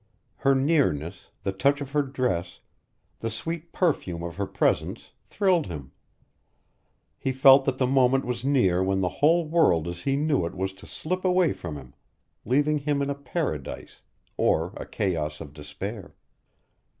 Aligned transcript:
Her 0.37 0.55
nearness, 0.55 1.29
the 1.43 1.51
touch 1.51 1.79
of 1.79 1.91
her 1.91 2.01
dress, 2.01 2.61
the 3.19 3.29
sweet 3.29 3.71
perfume 3.71 4.23
of 4.23 4.37
her 4.37 4.47
presence, 4.47 5.11
thrilled 5.27 5.67
him. 5.67 5.91
He 7.19 7.31
felt 7.31 7.65
that 7.65 7.77
the 7.77 7.85
moment 7.85 8.25
was 8.25 8.43
near 8.43 8.81
when 8.83 9.01
the 9.01 9.09
whole 9.21 9.45
world 9.47 9.87
as 9.87 10.01
he 10.01 10.15
knew 10.15 10.43
it 10.47 10.55
was 10.55 10.73
to 10.73 10.87
slip 10.87 11.23
away 11.23 11.53
from 11.53 11.75
him, 11.77 11.93
leaving 12.45 12.79
him 12.79 13.03
in 13.03 13.11
a 13.11 13.13
paradise, 13.13 14.01
or 14.37 14.73
a 14.75 14.87
chaos 14.87 15.39
of 15.39 15.53
despair. 15.53 16.15